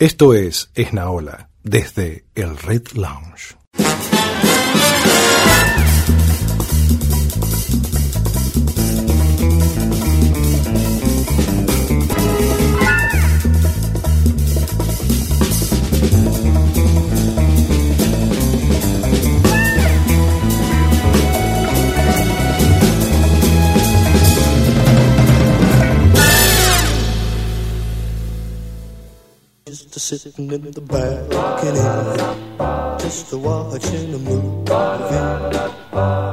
Esto 0.00 0.34
es 0.34 0.70
Esnaola, 0.74 1.48
desde 1.62 2.24
el 2.34 2.56
Red 2.58 2.88
Lounge. 2.94 3.61
Just 29.92 30.08
sitting 30.08 30.50
in 30.50 30.70
the 30.70 30.80
balcony, 30.80 31.78
just 32.98 33.30
a 33.30 33.36
watching 33.36 34.14
a 34.14 34.18
movie, 34.18 34.72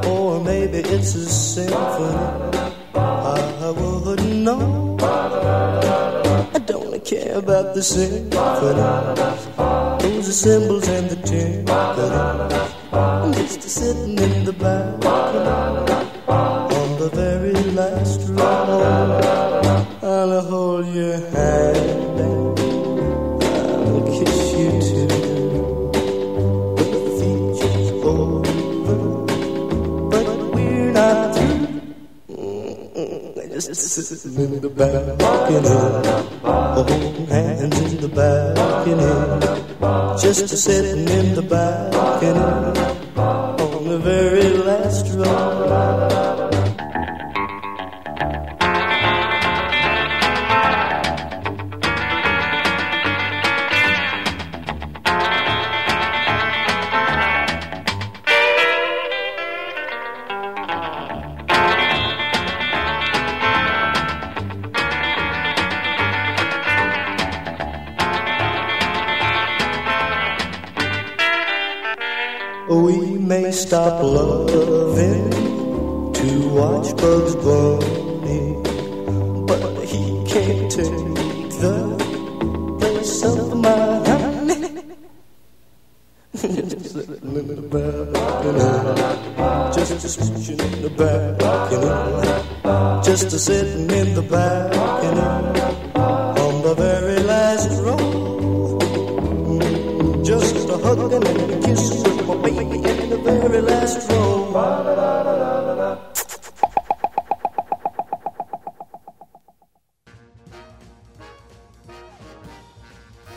or 0.08 0.42
maybe 0.42 0.78
it's 0.78 1.14
a 1.16 1.26
symphony. 1.26 2.58
I 2.96 3.74
wouldn't 3.76 4.36
know. 4.46 4.98
I 5.02 6.60
don't 6.66 7.04
care 7.04 7.38
about 7.38 7.76
the 7.76 7.84
symphony, 7.84 8.32
those 10.00 10.30
are 10.30 10.32
cymbals 10.32 10.88
and 10.88 11.10
the 11.10 11.18
timpani. 11.18 12.70
I'm 12.94 13.34
just 13.34 13.62
sitting 13.64 14.18
in 14.18 14.46
the 14.46 14.54
balcony 14.54 15.19
sitting 34.02 34.40
in 34.40 34.62
the 34.62 34.70
balcony. 34.70 35.70
Holding 36.44 37.28
hands 37.28 37.80
in 37.80 38.02
the 38.02 38.08
balcony. 38.08 39.42
Just 40.22 40.58
sitting 40.58 41.08
in 41.08 41.36
the 41.36 41.42
balcony. 41.42 42.40
On 43.18 43.88
the 43.88 43.98
very 44.00 44.50
last 44.58 45.08
row. 45.16 46.29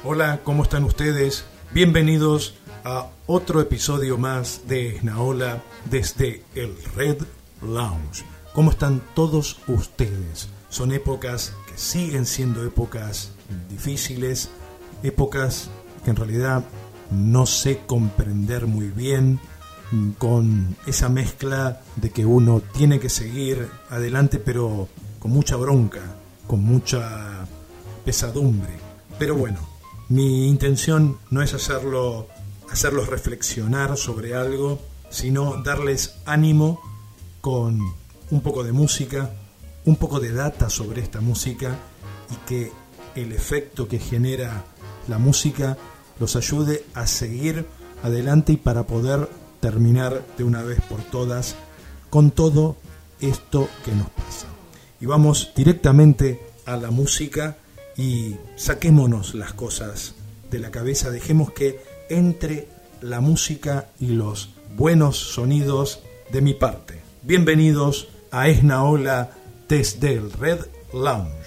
Hola, 0.05 0.41
¿cómo 0.43 0.65
están 0.65 0.85
ustedes? 0.85 1.45
Bienvenidos 1.73 2.55
a 2.85 3.07
otro 3.27 3.61
episodio 3.61 4.19
más 4.19 4.63
de 4.67 4.97
Esnaola 4.97 5.63
desde 5.89 6.43
el 6.55 6.77
Red 6.97 7.23
Lounge. 7.63 8.25
¿Cómo 8.53 8.73
están 8.73 9.01
todos 9.15 9.59
ustedes? 9.69 10.49
Son 10.69 10.93
épocas 10.93 11.55
que 11.67 11.79
siguen 11.79 12.27
siendo 12.27 12.65
épocas 12.65 13.31
difíciles, 13.71 14.51
épocas 15.03 15.71
que 16.05 16.11
en 16.11 16.17
realidad 16.17 16.65
no 17.13 17.47
sé 17.47 17.81
comprender 17.87 18.67
muy 18.67 18.89
bien, 18.89 19.41
con 20.19 20.77
esa 20.87 21.09
mezcla 21.09 21.83
de 21.97 22.11
que 22.11 22.25
uno 22.25 22.63
tiene 22.73 22.99
que 22.99 23.11
seguir 23.11 23.69
adelante, 23.91 24.39
pero 24.39 24.89
con 25.19 25.31
mucha 25.31 25.57
bronca, 25.57 26.01
con 26.47 26.65
mucha 26.65 27.47
pesadumbre. 28.05 28.73
Pero 29.19 29.37
bueno, 29.37 29.61
mi 30.09 30.49
intención 30.49 31.19
no 31.31 31.43
es 31.43 31.55
hacerlo, 31.55 32.29
hacerlos 32.71 33.09
reflexionar 33.09 33.97
sobre 33.97 34.35
algo, 34.35 34.81
sino 35.11 35.63
darles 35.63 36.17
ánimo 36.25 36.81
con 37.41 37.79
un 38.31 38.41
poco 38.41 38.65
de 38.65 38.73
música, 38.73 39.31
un 39.85 39.97
poco 39.97 40.21
de 40.21 40.33
data 40.33 40.71
sobre 40.71 41.03
esta 41.03 41.21
música 41.21 41.77
y 42.31 42.37
que 42.47 42.73
el 43.15 43.33
efecto 43.33 43.89
que 43.89 43.99
genera 43.99 44.65
la 45.09 45.19
música 45.19 45.77
los 46.23 46.37
ayude 46.37 46.85
a 46.95 47.09
seguir 47.09 47.67
adelante 48.05 48.53
y 48.53 48.57
para 48.57 48.87
poder 48.87 49.29
terminar 49.59 50.25
de 50.39 50.45
una 50.45 50.63
vez 50.63 50.81
por 50.83 51.03
todas 51.03 51.57
con 52.11 52.31
todo 52.31 52.77
esto 53.21 53.69
que 53.85 53.91
nos 53.91 54.09
pasa. 54.11 54.47
Y 55.01 55.07
vamos 55.07 55.51
directamente 55.57 56.41
a 56.65 56.77
la 56.77 56.93
música 56.93 57.57
y 57.97 58.37
saquémonos 58.55 59.35
las 59.35 59.53
cosas 59.55 60.15
de 60.49 60.61
la 60.61 60.71
cabeza, 60.71 61.11
dejemos 61.11 61.51
que 61.51 61.81
entre 62.09 62.69
la 63.01 63.21
música 63.21 63.89
y 63.99 64.11
los 64.11 64.51
buenos 64.77 65.17
sonidos 65.17 66.05
de 66.31 66.41
mi 66.41 66.55
parte. 66.55 67.01
Bienvenidos 67.23 68.07
a 68.31 68.47
Esnaola 68.47 69.33
desde 69.69 70.13
el 70.13 70.31
Red 70.31 70.67
Lounge. 70.95 71.42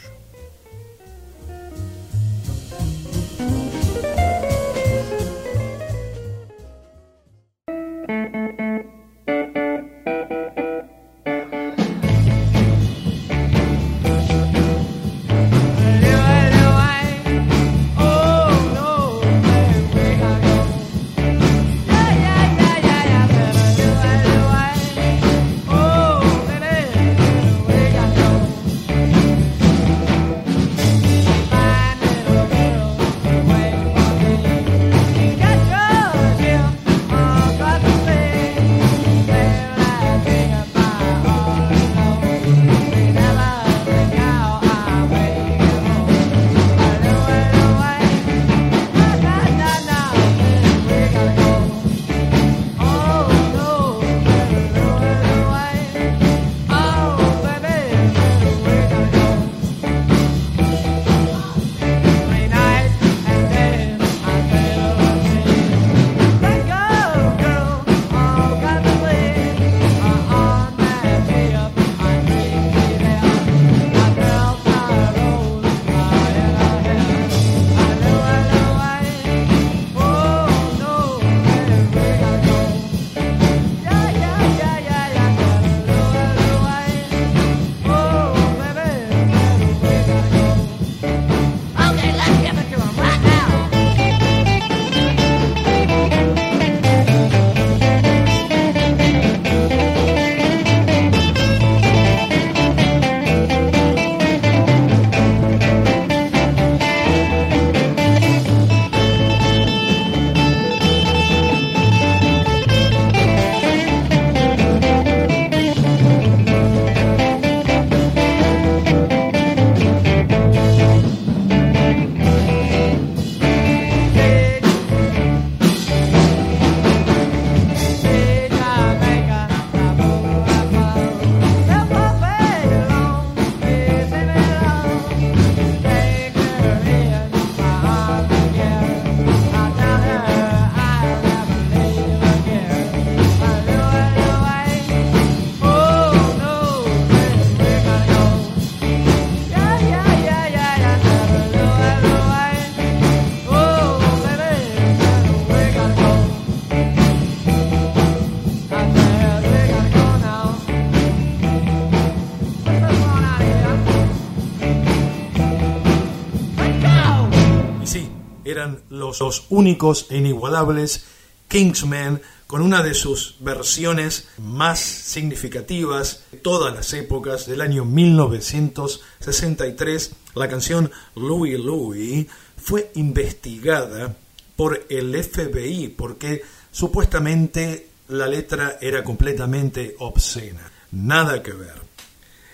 Los, 168.96 169.46
únicos 169.50 170.08
e 170.10 170.18
inigualables 170.18 171.06
Kingsmen 171.48 172.22
con 172.48 172.62
una 172.62 172.82
de 172.82 172.94
sus 172.94 173.36
versiones 173.40 174.30
más 174.38 174.80
significativas 174.80 176.24
de 176.32 176.38
todas 176.38 176.74
las 176.74 176.94
épocas 176.94 177.46
del 177.48 177.60
año 177.62 177.84
1963, 177.86 180.12
la 180.36 180.48
canción 180.48 180.92
Louie 181.16 181.58
Louie 181.58 182.28
fue 182.58 182.92
investigada 182.96 184.16
por 184.56 184.86
el 184.90 185.24
FBI 185.24 185.90
porque 185.90 186.44
supuestamente 186.72 187.90
la 188.10 188.28
letra 188.28 188.78
era 188.80 189.04
completamente 189.04 189.96
obscena. 190.00 190.72
Nada 190.92 191.42
que 191.42 191.52
ver. 191.52 191.82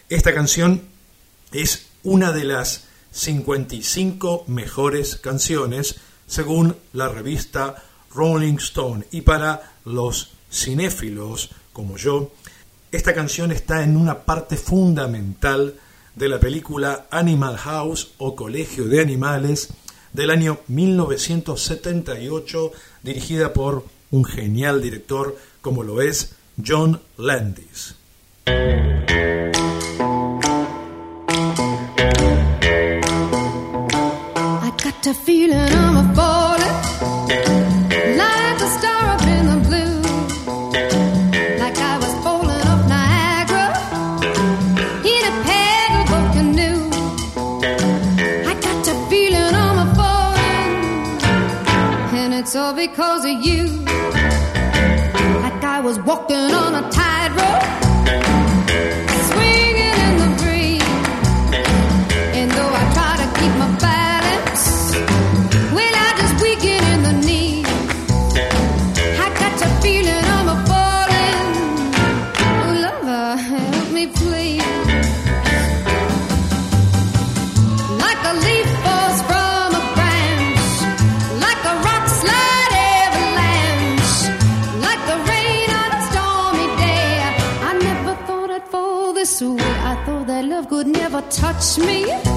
Esta 0.10 0.34
canción 0.34 0.84
es 1.52 1.88
una 2.04 2.32
de 2.32 2.46
las 2.46 2.86
55 3.12 4.46
mejores 4.48 5.18
canciones 5.18 5.98
según 6.31 6.75
la 6.94 7.10
revista 7.10 7.83
Rolling 8.16 8.56
Stone. 8.56 9.06
Y 9.12 9.22
para 9.22 9.74
los 9.83 10.31
cinéfilos 10.50 11.50
como 11.74 11.98
yo, 11.98 12.31
esta 12.89 13.13
canción 13.13 13.51
está 13.51 13.83
en 13.83 13.98
una 13.98 14.19
parte 14.19 14.56
fundamental 14.56 15.75
de 16.16 16.30
la 16.30 16.39
película 16.39 17.07
Animal 17.12 17.57
House 17.57 18.13
o 18.18 18.38
Colegio 18.38 18.86
de 18.86 19.01
Animales 19.01 19.74
del 20.13 20.30
año 20.30 20.60
1978, 20.68 22.72
dirigida 23.04 23.51
por 23.51 23.83
un 24.12 24.24
genial 24.24 24.81
director 24.81 25.38
como 25.62 25.83
lo 25.83 26.01
es 26.01 26.36
John 26.66 27.01
Landis. 27.18 27.95
got 35.03 35.15
a 35.15 35.19
feeling 35.19 35.57
I'm 35.57 35.98
a 35.98 36.15
falling 36.15 36.75
like 38.18 38.62
a 38.62 38.69
star 38.77 39.03
up 39.15 39.24
in 39.24 39.45
the 39.48 39.57
blue. 39.68 40.01
Like 41.59 41.77
I 41.77 41.98
was 41.98 42.13
falling 42.24 42.62
off 42.69 42.88
Niagara 42.88 43.68
in 45.13 45.24
a 45.31 45.33
paddle 45.48 46.06
boat 46.12 46.30
canoe. 46.36 46.81
I 48.48 48.53
got 48.65 48.88
a 48.88 48.95
feeling 49.09 49.56
I'm 49.65 49.77
a 49.86 49.95
falling, 49.95 50.74
and 52.19 52.33
it's 52.36 52.56
all 52.56 52.74
because 52.74 53.25
of 53.25 53.44
you. 53.44 53.63
Like 55.42 55.63
I 55.63 55.80
was 55.83 56.00
walking. 56.01 56.41
watch 91.52 91.78
me 91.80 92.31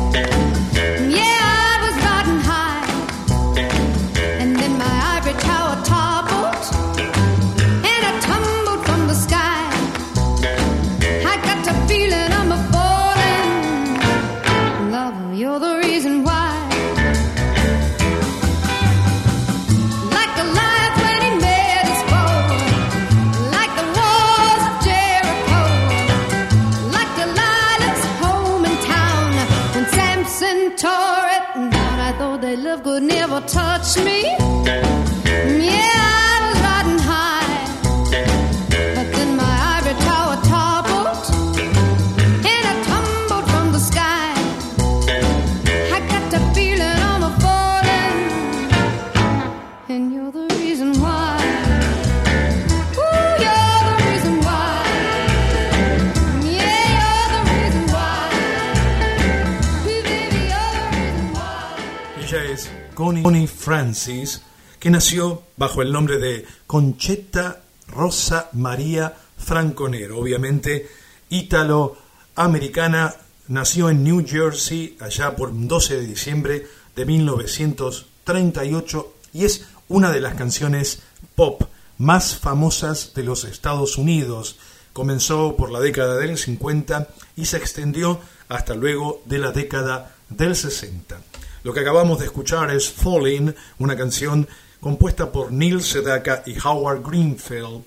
Francis, 63.46 64.42
que 64.78 64.90
nació 64.90 65.42
bajo 65.56 65.80
el 65.82 65.92
nombre 65.92 66.18
de 66.18 66.44
Conchetta 66.66 67.62
Rosa 67.88 68.48
María 68.52 69.16
Franconero, 69.36 70.18
obviamente 70.18 70.88
ítalo-americana, 71.28 73.14
nació 73.48 73.90
en 73.90 74.04
New 74.04 74.24
Jersey 74.26 74.96
allá 75.00 75.36
por 75.36 75.50
12 75.52 75.96
de 75.96 76.06
diciembre 76.06 76.66
de 76.96 77.04
1938 77.04 79.14
y 79.32 79.44
es 79.44 79.66
una 79.88 80.10
de 80.12 80.20
las 80.20 80.34
canciones 80.34 81.02
pop 81.34 81.62
más 81.98 82.36
famosas 82.36 83.12
de 83.14 83.22
los 83.22 83.44
Estados 83.44 83.98
Unidos. 83.98 84.56
Comenzó 84.92 85.56
por 85.56 85.70
la 85.70 85.80
década 85.80 86.16
del 86.16 86.38
50 86.38 87.08
y 87.36 87.46
se 87.46 87.56
extendió 87.56 88.20
hasta 88.48 88.74
luego 88.74 89.22
de 89.26 89.38
la 89.38 89.50
década 89.50 90.14
del 90.28 90.56
60. 90.56 91.20
Lo 91.64 91.72
que 91.72 91.80
acabamos 91.80 92.18
de 92.18 92.26
escuchar 92.26 92.70
es 92.70 92.90
Falling, 92.90 93.54
una 93.78 93.96
canción 93.96 94.46
compuesta 94.80 95.32
por 95.32 95.50
Neil 95.50 95.82
Sedaka 95.82 96.42
y 96.44 96.54
Howard 96.62 97.02
Greenfield 97.02 97.82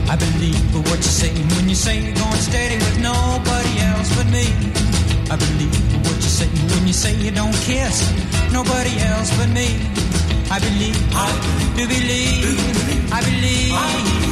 I 0.09 0.17
believe 0.17 0.75
what 0.75 0.97
you 0.97 1.03
say 1.03 1.31
when 1.55 1.69
you 1.69 1.75
say 1.75 2.01
you're 2.01 2.13
going 2.13 2.35
steady 2.35 2.75
with 2.75 2.99
nobody 2.99 3.79
else 3.79 4.13
but 4.17 4.27
me. 4.27 4.53
I 5.31 5.37
believe 5.37 5.71
what 5.71 5.92
you 5.92 5.92
say 6.33 6.47
when 6.73 6.87
you 6.87 6.93
say 6.93 7.13
you 7.15 7.29
don't 7.29 7.53
kiss 7.69 8.09
nobody 8.51 8.93
else 9.11 9.29
but 9.37 9.49
me. 9.49 9.69
I 10.49 10.57
believe, 10.59 10.97
I 11.13 11.29
do 11.77 11.87
believe, 11.87 13.13
I 13.13 13.19
believe, 13.29 13.73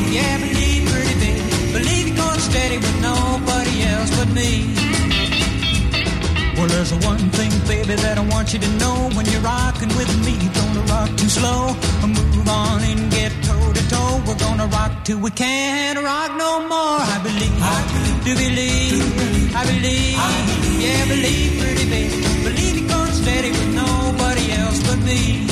yeah, 0.10 0.38
believe, 0.38 0.84
pretty 0.89 1.15
baby. 1.22 1.74
Believe 1.77 2.08
you're 2.08 2.17
going 2.17 2.39
steady 2.39 2.77
with 2.77 3.01
nobody 3.01 3.84
else 3.84 4.10
but 4.17 4.29
me. 4.34 5.11
Well, 6.62 6.70
there's 6.70 6.94
one 6.94 7.18
thing, 7.32 7.50
baby, 7.65 7.96
that 8.03 8.20
I 8.20 8.25
want 8.30 8.53
you 8.53 8.60
to 8.60 8.72
know. 8.77 9.10
When 9.18 9.25
you're 9.25 9.41
rocking 9.41 9.89
with 9.98 10.12
me, 10.24 10.38
don't 10.53 10.86
rock 10.94 11.10
too 11.18 11.27
slow. 11.27 11.74
Move 12.06 12.48
on 12.48 12.84
and 12.84 13.10
get 13.10 13.32
toe 13.41 13.74
to 13.74 13.89
toe. 13.89 14.22
We're 14.27 14.38
gonna 14.38 14.68
rock 14.68 15.03
till 15.03 15.18
we 15.18 15.32
can't 15.32 15.98
rock 15.98 16.38
no 16.38 16.60
more. 16.70 17.01
I 17.01 17.18
believe, 17.24 17.58
I 17.58 17.82
believe 17.94 18.20
do 18.25 18.34
believe, 18.46 19.56
I 19.56 19.65
believe, 19.65 20.15
I 20.15 20.34
believe, 20.50 20.82
yeah, 20.86 21.06
believe, 21.10 21.51
pretty 21.62 21.89
baby. 21.89 22.22
Believe 22.44 22.77
you're 22.77 22.89
going 22.89 23.12
steady 23.12 23.50
with 23.50 23.74
nobody 23.74 24.51
else 24.51 24.86
but 24.86 25.00
me. 25.00 25.50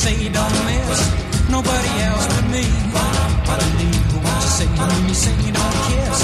Say 0.00 0.16
don't 0.32 0.56
miss 0.64 1.00
nobody 1.50 1.92
else 2.08 2.26
but 2.32 2.46
me. 2.54 2.64
I 3.52 3.56
believe 3.60 4.00
what 4.24 4.40
you 4.44 4.50
say 4.58 4.68
when 4.80 5.08
you 5.08 5.16
say 5.24 5.34
you 5.44 5.52
don't 5.52 5.76
kiss 5.88 6.18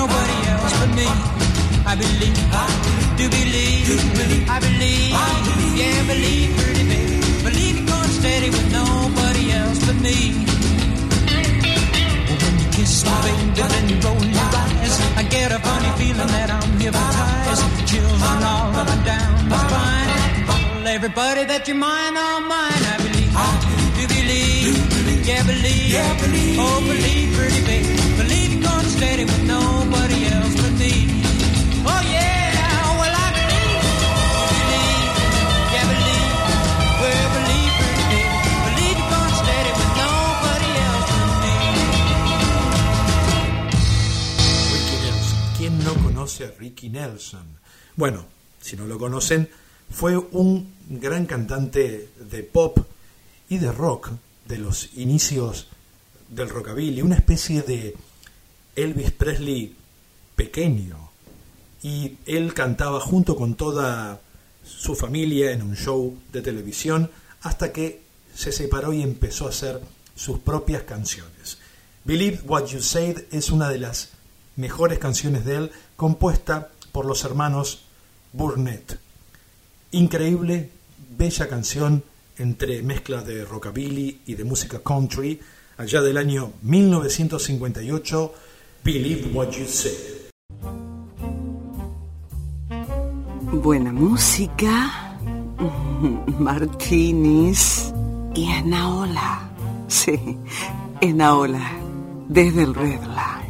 nobody 0.00 0.36
else 0.52 0.74
but 0.80 0.92
me. 1.00 1.08
I 1.88 1.94
believe, 2.02 2.36
I 2.52 2.66
do 3.16 3.24
believe, 3.38 4.50
I 4.56 4.58
believe, 4.66 5.12
yeah, 5.80 6.00
believe, 6.12 6.50
pretty 6.58 6.84
baby. 6.90 7.16
Believe 7.48 7.74
you're 7.78 7.88
going 7.92 8.12
steady 8.20 8.48
with 8.54 8.68
nobody 8.80 9.44
else 9.60 9.80
but 9.86 9.98
me. 10.06 10.18
When 12.44 12.54
you 12.60 12.68
kiss 12.76 12.94
me, 13.08 13.14
baby, 13.24 13.68
then 13.72 13.84
you 13.88 13.96
roll 14.04 14.24
your 14.36 14.48
eyes. 14.62 14.94
I 15.16 15.22
get 15.34 15.48
a 15.50 15.58
funny 15.66 15.90
feeling 16.00 16.30
that 16.36 16.50
I'm 16.58 16.70
hypnotized. 16.76 17.64
Chills 17.88 18.20
run 18.20 18.42
all 18.52 18.76
up 18.80 18.88
and 18.94 19.04
down 19.08 19.48
my 19.48 19.56
spine. 19.64 20.86
Everybody 20.96 21.44
that 21.44 21.66
you're 21.66 21.76
mine, 21.76 22.16
all 22.16 22.40
mine. 22.40 22.83
Nelson. 25.94 26.34
¿Quién 45.56 45.84
no 45.84 45.94
conoce 45.94 46.44
a 46.44 46.50
Ricky 46.58 46.88
Nelson? 46.88 47.46
Bueno, 47.96 48.24
si 48.60 48.76
no 48.76 48.86
lo 48.86 48.98
conocen, 48.98 49.48
fue 49.90 50.16
un 50.16 50.74
gran 50.88 51.26
cantante 51.26 52.08
de 52.18 52.42
pop 52.42 52.78
y 53.48 53.58
de 53.58 53.70
rock 53.70 54.10
de 54.46 54.58
los 54.58 54.90
inicios 54.96 55.68
del 56.34 56.50
rockabilly, 56.50 57.02
una 57.02 57.16
especie 57.16 57.62
de 57.62 57.94
Elvis 58.76 59.12
Presley 59.12 59.74
pequeño. 60.34 61.10
Y 61.82 62.16
él 62.26 62.54
cantaba 62.54 63.00
junto 63.00 63.36
con 63.36 63.54
toda 63.54 64.20
su 64.64 64.94
familia 64.94 65.52
en 65.52 65.62
un 65.62 65.76
show 65.76 66.16
de 66.32 66.42
televisión 66.42 67.10
hasta 67.42 67.72
que 67.72 68.02
se 68.34 68.52
separó 68.52 68.92
y 68.92 69.02
empezó 69.02 69.46
a 69.46 69.50
hacer 69.50 69.80
sus 70.16 70.38
propias 70.38 70.82
canciones. 70.82 71.58
Believe 72.04 72.40
What 72.46 72.66
You 72.66 72.80
Said 72.80 73.24
es 73.30 73.50
una 73.50 73.68
de 73.68 73.78
las 73.78 74.10
mejores 74.56 74.98
canciones 74.98 75.44
de 75.44 75.56
él, 75.56 75.70
compuesta 75.96 76.70
por 76.92 77.06
los 77.06 77.24
hermanos 77.24 77.84
Burnett. 78.32 78.98
Increíble, 79.92 80.70
bella 81.16 81.48
canción 81.48 82.02
entre 82.38 82.82
mezcla 82.82 83.22
de 83.22 83.44
rockabilly 83.44 84.20
y 84.26 84.34
de 84.34 84.44
música 84.44 84.80
country, 84.80 85.40
allá 85.76 86.02
del 86.02 86.16
año 86.16 86.52
1958, 86.62 88.34
Believe 88.82 89.30
What 89.32 89.50
You 89.50 89.66
Said. 89.66 89.92
Buena 93.52 93.92
música, 93.92 95.16
martinis 96.38 97.92
y 98.34 98.50
Enaola. 98.50 99.48
Sí, 99.86 100.18
Enaola, 101.00 101.70
desde 102.28 102.62
el 102.64 102.74
Red 102.74 103.00
Lounge. 103.02 103.43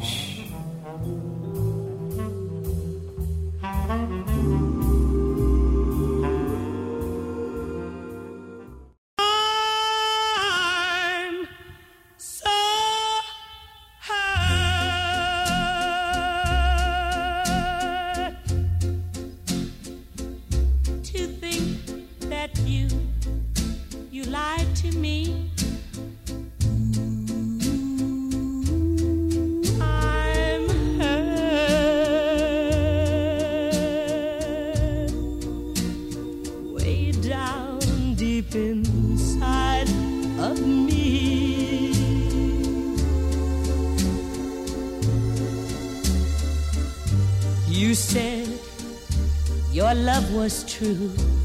Was 50.45 50.63
true 50.65 51.44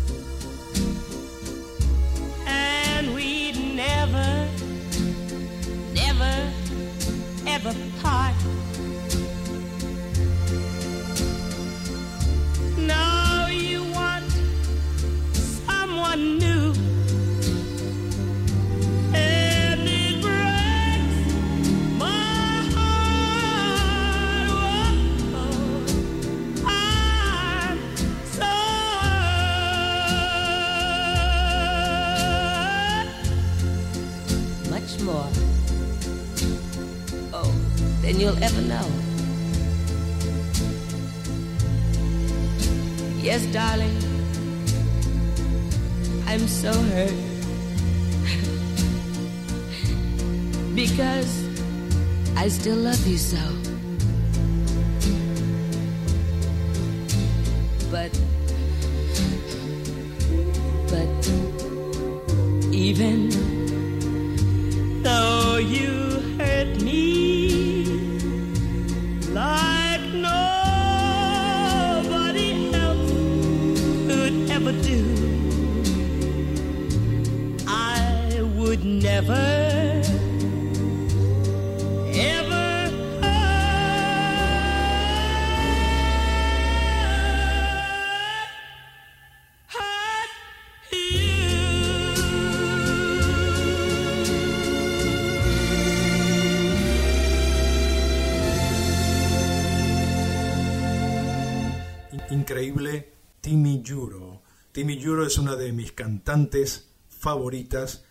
Timmy 104.90 105.04
Juro 105.04 105.24
es 105.24 105.38
una 105.38 105.56
de 105.56 105.72
mis 105.72 105.92
cantantes 105.92 106.90
favoritas 107.10 108.06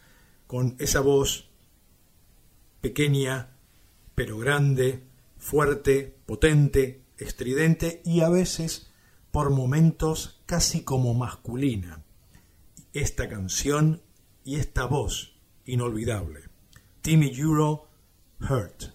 con 0.46 0.76
esa 0.78 1.00
voz 1.00 1.50
pequeña, 2.80 3.56
pero 4.14 4.38
grande, 4.38 5.02
fuerte, 5.38 6.16
potente, 6.24 7.02
estridente 7.16 8.00
y 8.04 8.20
a 8.20 8.28
veces 8.28 8.92
por 9.32 9.50
momentos 9.50 10.40
casi 10.46 10.84
como 10.84 11.14
masculina. 11.14 12.04
Esta 12.92 13.28
canción 13.28 14.00
y 14.44 14.60
esta 14.60 14.84
voz 14.84 15.34
inolvidable. 15.64 16.42
Timmy 17.02 17.34
Juro, 17.36 17.88
Hurt. 18.40 18.94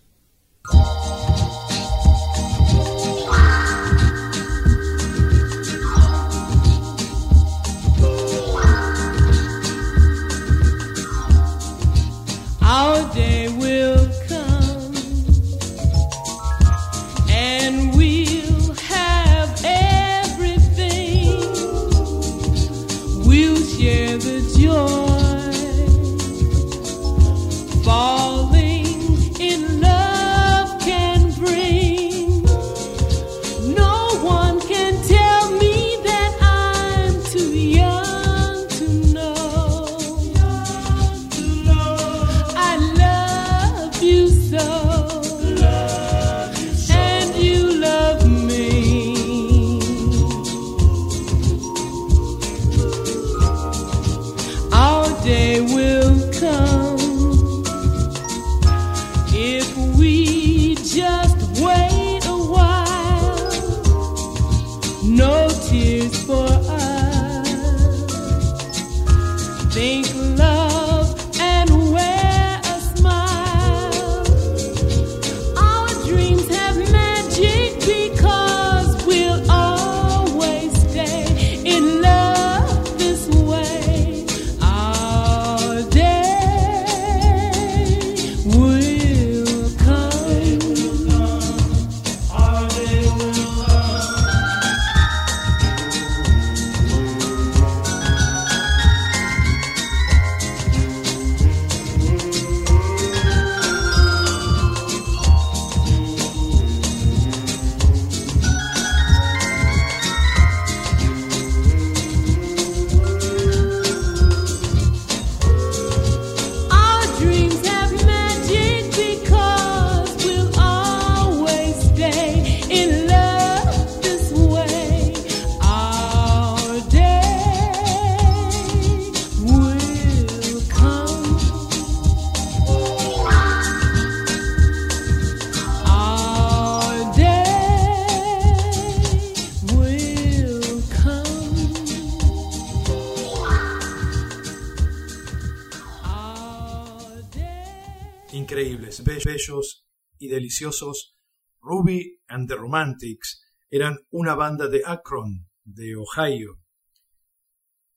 Ruby 151.61 152.19
and 152.27 152.47
the 152.47 152.55
Romantics 152.55 153.41
eran 153.69 153.97
una 154.11 154.35
banda 154.35 154.67
de 154.67 154.83
Akron, 154.85 155.49
de 155.63 155.95
Ohio, 155.95 156.59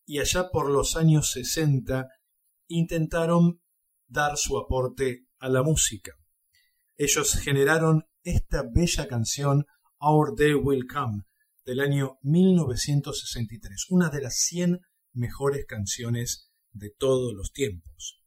y 0.07 0.21
allá 0.21 0.51
por 0.51 0.71
los 0.71 0.97
años 0.97 1.33
60 1.33 2.07
intentaron 2.69 3.61
dar 4.07 4.37
su 4.37 4.57
aporte 4.57 5.27
a 5.39 5.49
la 5.49 5.63
música. 5.63 6.13
Ellos 6.97 7.35
generaron 7.35 8.07
esta 8.23 8.63
bella 8.73 9.07
canción 9.07 9.67
Our 10.01 10.35
Day 10.37 10.55
Will 10.55 10.87
Come 10.87 11.25
del 11.65 11.81
año 11.81 12.19
1963, 12.23 13.87
una 13.91 14.09
de 14.09 14.23
las 14.23 14.37
100 14.37 14.81
mejores 15.13 15.67
canciones 15.67 16.51
de 16.73 16.91
todos 16.97 17.35
los 17.35 17.53
tiempos. 17.53 18.23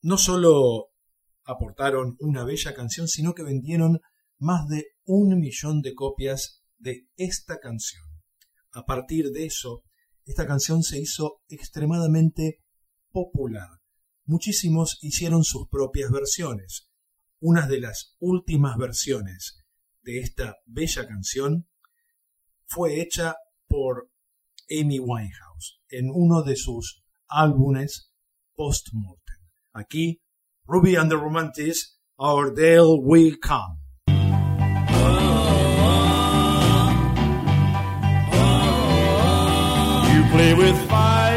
No 0.00 0.16
solo 0.16 0.92
aportaron 1.48 2.16
una 2.20 2.44
bella 2.44 2.74
canción, 2.74 3.08
sino 3.08 3.34
que 3.34 3.42
vendieron 3.42 4.00
más 4.38 4.68
de 4.68 4.88
un 5.04 5.38
millón 5.38 5.80
de 5.80 5.94
copias 5.94 6.62
de 6.76 7.08
esta 7.16 7.58
canción. 7.58 8.04
A 8.72 8.84
partir 8.84 9.30
de 9.30 9.46
eso, 9.46 9.82
esta 10.26 10.46
canción 10.46 10.82
se 10.82 11.00
hizo 11.00 11.40
extremadamente 11.48 12.62
popular. 13.10 13.68
Muchísimos 14.24 14.98
hicieron 15.00 15.42
sus 15.42 15.68
propias 15.68 16.10
versiones. 16.10 16.90
Una 17.40 17.66
de 17.66 17.80
las 17.80 18.14
últimas 18.18 18.76
versiones 18.76 19.64
de 20.02 20.20
esta 20.20 20.56
bella 20.66 21.08
canción 21.08 21.66
fue 22.66 23.00
hecha 23.00 23.36
por 23.66 24.10
Amy 24.70 24.98
Winehouse 24.98 25.80
en 25.88 26.10
uno 26.12 26.42
de 26.42 26.56
sus 26.56 27.02
álbumes 27.26 28.12
post-mortem. 28.54 29.38
Aquí, 29.72 30.20
Ruby 30.68 30.96
and 30.96 31.10
the 31.10 31.16
Romantics, 31.16 31.96
Our 32.20 32.50
Day 32.54 32.76
Will 32.78 33.32
Come. 33.42 33.78
You 40.08 40.24
play 40.30 40.52
with 40.52 40.76
fire, 40.90 41.27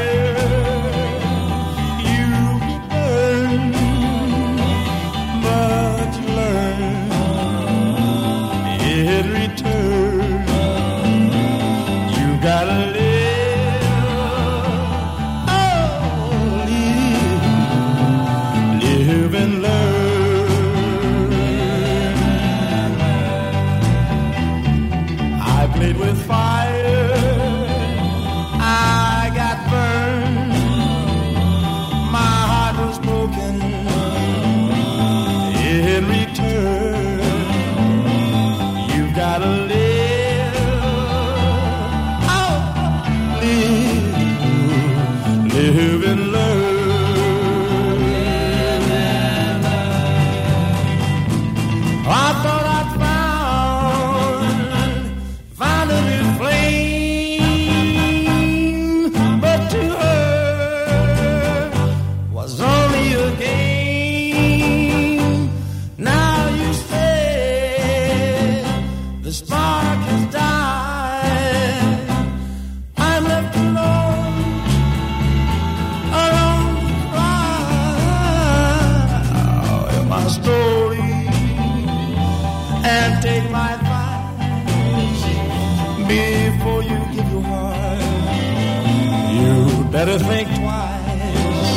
better 90.06 90.18
think 90.18 90.48
twice, 90.56 91.72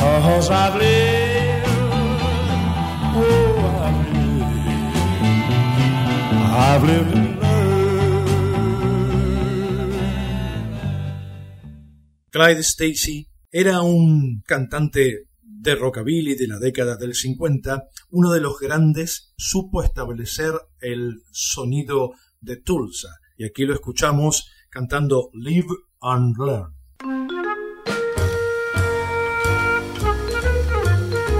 cause 0.00 0.50
I've 0.50 0.76
lived, 0.76 1.25
I've 6.68 6.82
and. 6.82 7.38
Clyde 12.30 12.62
Stacy 12.64 13.28
era 13.52 13.82
un 13.82 14.42
cantante 14.44 15.28
de 15.40 15.74
rockabilly 15.76 16.34
de 16.34 16.48
la 16.48 16.58
década 16.58 16.96
del 16.96 17.14
50, 17.14 17.84
uno 18.10 18.32
de 18.32 18.40
los 18.40 18.58
grandes, 18.58 19.32
supo 19.36 19.80
establecer 19.80 20.54
el 20.80 21.22
sonido 21.30 22.14
de 22.40 22.56
Tulsa. 22.56 23.10
Y 23.38 23.44
aquí 23.44 23.64
lo 23.64 23.72
escuchamos 23.72 24.50
cantando 24.68 25.30
Live 25.34 25.68
and 26.00 26.36
Learn. 26.36 26.74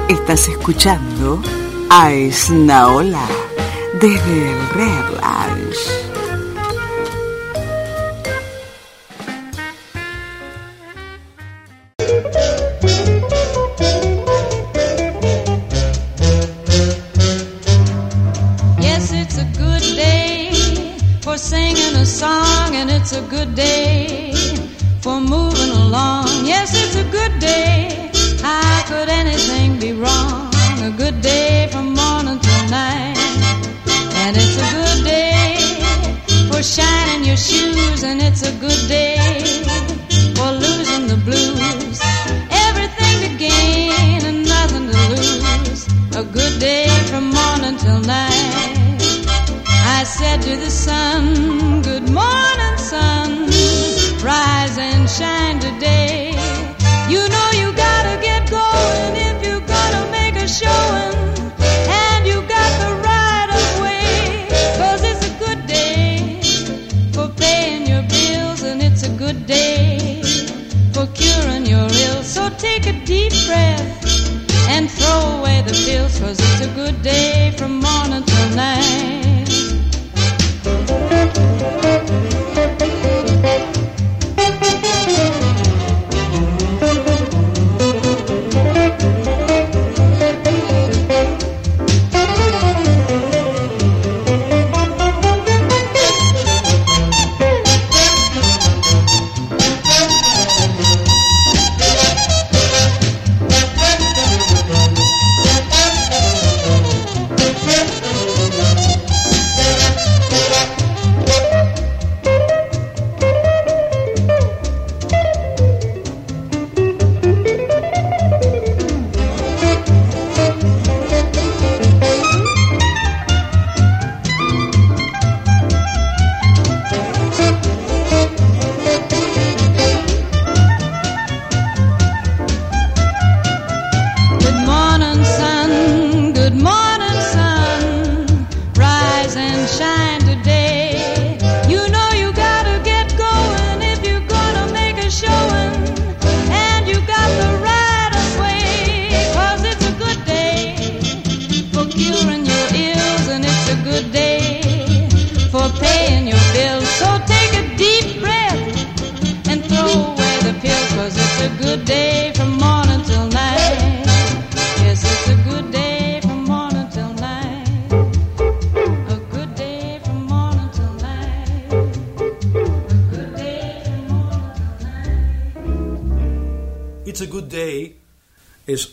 Estás 0.09 0.49
escuchando 0.49 1.43
a 1.91 2.13
Esnaola 2.13 3.46
desde 4.01 4.51
el 4.51 4.69
Red. 4.71 6.06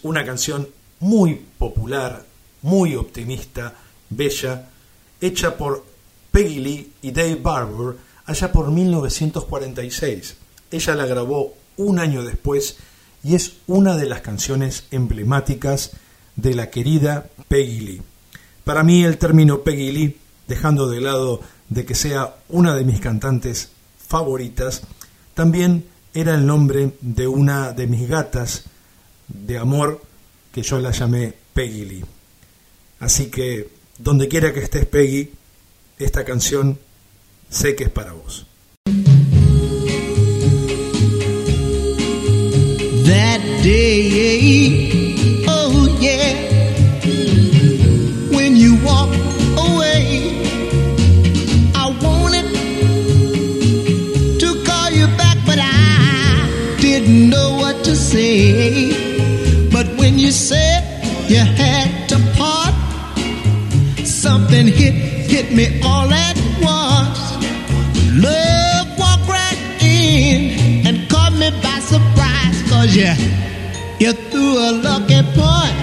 Una 0.03 0.23
canción 0.25 0.67
muy 0.99 1.35
popular, 1.57 2.25
muy 2.61 2.95
optimista, 2.95 3.73
bella, 4.09 4.69
hecha 5.19 5.57
por 5.57 5.83
Peggy 6.31 6.59
Lee 6.59 6.91
y 7.01 7.11
Dave 7.11 7.35
Barber 7.35 7.95
allá 8.25 8.51
por 8.51 8.71
1946. 8.71 10.37
Ella 10.71 10.95
la 10.95 11.05
grabó 11.05 11.53
un 11.77 11.99
año 11.99 12.23
después 12.23 12.77
y 13.23 13.35
es 13.35 13.53
una 13.67 13.97
de 13.97 14.07
las 14.07 14.21
canciones 14.21 14.85
emblemáticas 14.91 15.91
de 16.35 16.53
la 16.53 16.69
querida 16.69 17.29
Peggy 17.47 17.79
Lee. 17.79 18.01
Para 18.63 18.83
mí 18.83 19.03
el 19.03 19.17
término 19.17 19.61
Peggy 19.61 19.91
Lee, 19.91 20.17
dejando 20.47 20.89
de 20.89 21.01
lado 21.01 21.41
de 21.69 21.85
que 21.85 21.95
sea 21.95 22.35
una 22.49 22.75
de 22.75 22.83
mis 22.83 22.99
cantantes 22.99 23.69
favoritas, 23.97 24.83
también 25.33 25.85
era 26.13 26.35
el 26.35 26.45
nombre 26.45 26.95
de 27.01 27.27
una 27.27 27.71
de 27.73 27.87
mis 27.87 28.07
gatas 28.07 28.65
de 29.33 29.57
amor 29.57 30.01
que 30.53 30.61
yo 30.61 30.79
la 30.79 30.91
llamé 30.91 31.33
Peggy 31.53 31.85
Lee. 31.85 32.05
Así 32.99 33.27
que, 33.27 33.67
donde 33.97 34.27
quiera 34.27 34.53
que 34.53 34.61
estés 34.61 34.85
Peggy, 34.85 35.31
esta 35.97 36.23
canción 36.23 36.79
sé 37.49 37.75
que 37.75 37.85
es 37.85 37.89
para 37.89 38.13
vos. 38.13 38.45
Me 65.53 65.79
all 65.83 66.11
at 66.11 66.37
once. 66.61 67.21
Love 68.15 68.87
walked 68.97 69.27
right 69.27 69.59
in 69.81 70.85
and 70.87 71.09
caught 71.09 71.33
me 71.33 71.49
by 71.61 71.79
surprise, 71.79 72.57
cause 72.69 72.95
you, 72.95 73.13
you 73.99 74.13
threw 74.29 74.57
a 74.57 74.71
lucky 74.71 75.21
punch. 75.35 75.82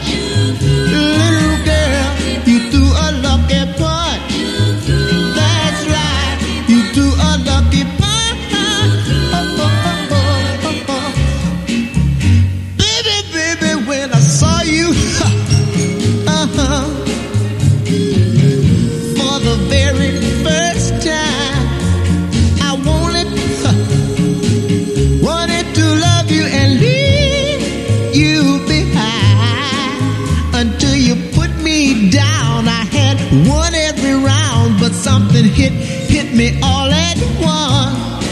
Me 36.34 36.58
all 36.62 36.90
at 36.90 37.18
once. 37.40 38.26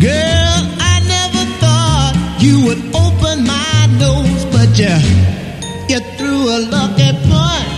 Girl, 0.00 0.58
I 0.80 1.00
never 1.06 1.44
thought 1.60 2.14
you 2.40 2.64
would 2.64 2.82
open 2.94 3.46
my 3.46 3.86
nose, 3.98 4.44
but 4.46 4.78
you 4.78 4.96
you 5.88 6.00
threw 6.16 6.48
a 6.48 6.58
lucky 6.70 7.12
punch. 7.28 7.71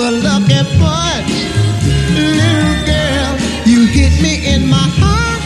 A 0.00 0.10
lucky 0.10 0.62
punch. 0.78 1.32
Little 2.14 2.78
girl, 2.86 3.32
you 3.66 3.86
hit 3.86 4.14
me 4.22 4.46
in 4.54 4.68
my 4.68 4.86
heart. 5.00 5.42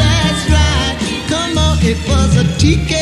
That's 0.00 0.42
right. 0.50 0.96
Come 1.28 1.58
on, 1.58 1.78
it 1.82 1.98
was 2.08 2.36
a 2.36 2.44
TKO. 2.60 2.95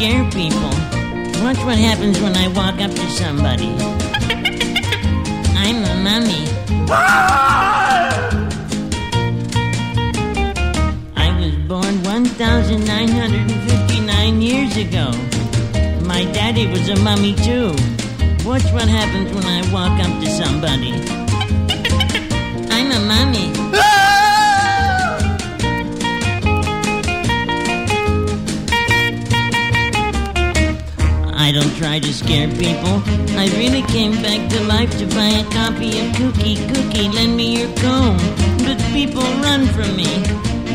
Scare 0.00 0.24
people. 0.30 0.72
Watch 1.44 1.60
what 1.68 1.76
happens 1.76 2.16
when 2.22 2.34
I 2.34 2.48
walk 2.48 2.80
up 2.80 2.90
to 2.90 3.10
somebody. 3.10 3.68
I'm 5.64 5.84
a 5.84 5.94
mummy. 6.06 6.46
I 11.16 11.28
was 11.38 11.54
born 11.68 12.02
1,959 12.02 14.40
years 14.40 14.74
ago. 14.78 15.12
My 16.06 16.24
daddy 16.32 16.66
was 16.66 16.88
a 16.88 16.96
mummy 17.04 17.34
too. 17.34 17.74
Watch 18.48 18.64
what 18.72 18.88
happens 18.88 19.30
when 19.34 19.44
I 19.44 19.60
walk 19.70 20.00
up 20.00 20.18
to 20.22 20.30
somebody. 20.30 20.94
I'm 22.70 22.90
a 22.90 23.00
mummy. 23.04 23.59
I 31.40 31.52
don't 31.52 31.74
try 31.76 31.98
to 31.98 32.12
scare 32.12 32.48
people. 32.48 33.02
I 33.34 33.48
really 33.56 33.80
came 33.88 34.12
back 34.22 34.46
to 34.50 34.62
life 34.64 34.90
to 34.98 35.06
buy 35.06 35.30
a 35.40 35.44
copy 35.50 35.98
of 35.98 36.14
Cookie 36.14 36.56
Cookie. 36.68 37.08
Lend 37.08 37.34
me 37.34 37.60
your 37.60 37.74
comb. 37.78 38.18
But 38.58 38.78
people 38.92 39.22
run 39.40 39.66
from 39.68 39.96
me. 39.96 40.20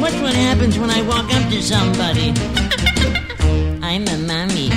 Watch 0.01 0.17
what 0.25 0.33
happens 0.33 0.77
when 0.79 0.89
I 0.89 1.03
walk 1.03 1.31
up 1.31 1.49
to 1.51 1.61
somebody. 1.61 2.33
I'm 3.83 4.07
a 4.07 4.17
mummy. 4.25 4.71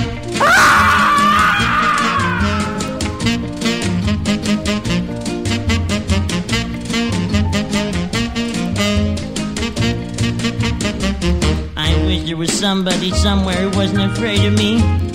I 11.75 12.05
wish 12.05 12.27
there 12.27 12.37
was 12.37 12.53
somebody 12.53 13.09
somewhere 13.09 13.55
who 13.55 13.75
wasn't 13.75 14.11
afraid 14.11 14.45
of 14.45 14.53
me. 14.53 15.08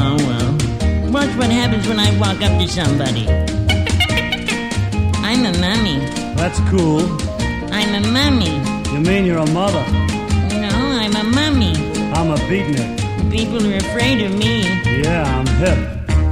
Oh 0.00 0.16
well. 0.28 0.52
Watch 1.10 1.34
what 1.36 1.50
happens 1.50 1.88
when 1.88 1.98
I 1.98 2.16
walk 2.18 2.40
up 2.40 2.56
to 2.60 2.68
somebody. 2.68 3.26
I'm 5.28 5.44
a 5.44 5.52
mummy. 5.58 5.98
That's 6.36 6.60
cool. 6.70 7.02
I'm 7.72 7.94
a 7.94 8.00
mummy. 8.08 8.60
You 8.92 9.00
mean 9.00 9.24
you're 9.26 9.38
a 9.38 9.50
mother? 9.50 9.84
No, 10.54 10.70
I'm 11.02 11.16
a 11.16 11.24
mummy. 11.24 11.74
I'm 12.12 12.30
a 12.30 12.36
beatnik. 12.48 12.96
People 13.30 13.66
are 13.66 13.76
afraid 13.76 14.22
of 14.22 14.32
me. 14.38 14.62
Yeah, 15.02 15.24
I'm 15.24 15.46
hip. 15.58 15.78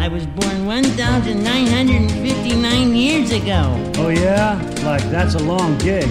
I 0.00 0.08
was 0.08 0.24
born 0.26 0.64
1,959 0.66 2.94
years 2.94 3.32
ago. 3.32 3.74
Oh 3.96 4.08
yeah? 4.08 4.56
Like 4.84 5.02
that's 5.10 5.34
a 5.34 5.40
long 5.40 5.76
gig. 5.78 6.08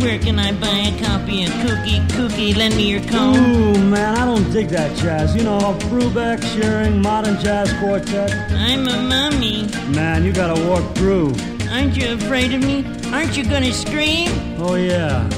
Where 0.00 0.18
can 0.18 0.38
I 0.38 0.52
buy 0.52 0.92
a 0.92 1.04
copy 1.04 1.44
of 1.44 1.52
Cookie 1.62 2.00
Cookie? 2.16 2.54
Lend 2.54 2.76
me 2.76 2.90
your 2.90 3.02
comb. 3.02 3.36
Ooh, 3.36 3.78
man, 3.90 4.16
I 4.16 4.24
don't 4.24 4.50
dig 4.50 4.68
that 4.68 4.96
jazz. 4.96 5.36
You 5.36 5.44
know, 5.44 5.58
Brubeck, 5.88 6.42
Shearing, 6.42 7.00
Modern 7.02 7.38
Jazz 7.40 7.72
Quartet. 7.74 8.32
I'm 8.52 8.88
a 8.88 9.02
mummy. 9.02 9.68
Man, 9.94 10.24
you 10.24 10.32
gotta 10.32 10.60
walk 10.68 10.94
through. 10.94 11.34
Aren't 11.70 11.96
you 11.96 12.14
afraid 12.14 12.52
of 12.54 12.62
me? 12.62 12.84
Aren't 13.12 13.36
you 13.36 13.44
gonna 13.44 13.72
scream? 13.72 14.30
Oh, 14.58 14.74
yeah. 14.74 15.28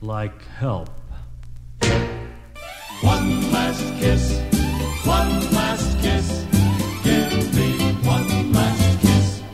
Like 0.00 0.42
help. 0.58 0.88
One 3.00 3.52
last 3.52 3.82
kiss, 4.00 4.40
one 5.04 5.52
last 5.52 5.98
kiss. 6.00 6.47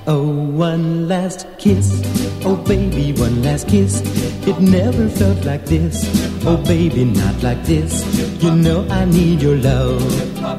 Oh, 0.07 0.29
one 0.29 1.09
last 1.09 1.47
kiss. 1.57 2.03
Oh, 2.45 2.57
baby, 2.57 3.13
one 3.15 3.43
last 3.43 3.69
kiss. 3.69 4.03
It 4.47 4.61
never 4.61 5.09
felt 5.09 5.47
like 5.47 5.65
this. 5.65 6.05
Oh, 6.45 6.59
baby, 6.59 7.07
not 7.07 7.43
like 7.43 7.65
this. 7.65 8.05
You 8.43 8.55
know 8.55 8.87
I 8.91 9.07
need 9.07 9.41
your 9.41 9.57
love. 9.57 10.03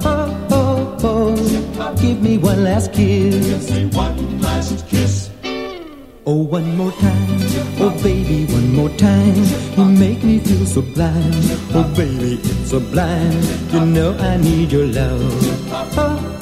Oh, 0.04 0.48
oh, 0.50 0.98
oh. 1.04 1.96
Give 2.02 2.20
me 2.24 2.40
one 2.40 2.64
last 2.64 2.92
kiss. 2.92 3.70
One 3.94 4.42
last 4.42 4.88
kiss. 4.88 5.30
Oh, 6.26 6.42
one 6.42 6.76
more 6.76 6.92
time. 6.94 7.38
Oh, 7.78 7.94
baby, 8.02 8.52
one 8.52 8.74
more 8.74 8.90
time. 8.98 9.46
You 9.78 9.86
make 9.86 10.24
me 10.24 10.40
feel 10.40 10.66
so 10.66 10.82
blind. 10.82 11.36
Oh, 11.70 11.84
baby, 11.96 12.40
it's 12.42 12.72
so 12.72 12.80
blind. 12.80 13.44
You 13.72 13.86
know 13.86 14.18
I 14.18 14.38
need 14.38 14.72
your 14.72 14.88
love. 14.88 15.22
Oh, 15.98 16.36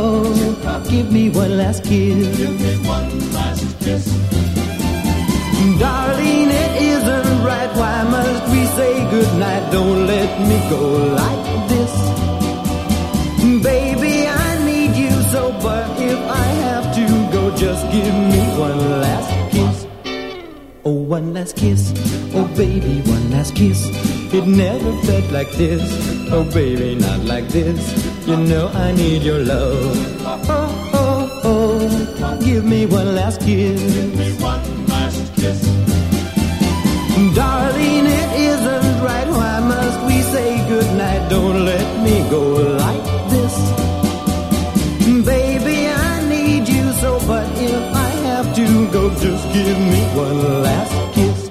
oh. 0.00 0.86
Give 0.88 1.12
me 1.12 1.30
one 1.30 1.56
last 1.56 1.84
kiss. 1.84 2.36
Give 2.36 2.60
me 2.60 2.88
one 2.88 3.32
last 3.32 3.78
kiss. 3.80 4.04
Darling, 5.78 6.50
it 6.64 6.72
isn't 6.82 7.44
right. 7.44 7.70
Why 7.76 8.02
must 8.14 8.42
we 8.52 8.64
say 8.78 8.92
goodnight? 9.10 9.72
Don't 9.72 10.06
let 10.06 10.30
me 10.48 10.58
go 10.68 10.82
like 11.20 11.68
this. 11.68 11.92
Baby, 13.62 14.26
I 14.26 14.64
need 14.64 14.96
you 14.96 15.10
so, 15.32 15.52
but 15.62 15.86
if 16.00 16.18
I 16.18 16.46
have 16.66 16.94
to 16.94 17.06
go, 17.32 17.54
just 17.56 17.82
give 17.92 18.14
me 18.32 18.40
one 18.58 19.00
last 19.00 19.30
kiss. 19.52 19.86
Oh, 20.84 20.92
one 20.92 21.34
last 21.34 21.56
kiss. 21.56 21.92
Oh, 22.34 22.48
baby, 22.56 23.00
one 23.02 23.30
last 23.30 23.54
kiss. 23.54 23.88
It 24.32 24.46
never 24.46 24.92
felt 25.02 25.30
like 25.30 25.50
this. 25.52 25.82
Oh, 26.32 26.44
baby, 26.52 26.94
not 26.94 27.20
like 27.20 27.48
this. 27.48 27.80
You 28.30 28.36
know 28.36 28.68
I 28.68 28.92
need 28.92 29.24
your 29.24 29.40
love. 29.40 29.96
Oh, 30.24 30.90
oh, 30.94 31.40
oh. 31.42 32.38
Give 32.40 32.64
me 32.64 32.86
one 32.86 33.16
last 33.16 33.40
kiss. 33.40 33.82
Give 33.82 34.14
me 34.16 34.30
one 34.34 34.86
last 34.86 35.34
kiss. 35.34 35.60
Darling, 37.34 38.06
it 38.06 38.30
isn't 38.52 39.02
right. 39.02 39.26
Why 39.26 39.58
must 39.58 39.98
we 40.06 40.22
say 40.22 40.64
goodnight? 40.68 41.28
Don't 41.28 41.64
let 41.64 42.04
me 42.04 42.22
go 42.30 42.42
like 42.78 43.04
this. 43.32 43.54
Baby, 45.26 45.88
I 45.88 46.28
need 46.28 46.68
you 46.68 46.92
so, 47.02 47.18
but 47.26 47.48
if 47.58 47.94
I 47.94 48.10
have 48.28 48.54
to 48.54 48.90
go, 48.92 49.10
just 49.10 49.52
give 49.52 49.76
me 49.76 50.02
one 50.14 50.62
last 50.62 51.14
kiss. 51.16 51.50